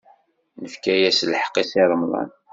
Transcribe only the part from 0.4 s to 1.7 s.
Nefka-as lḥeqq i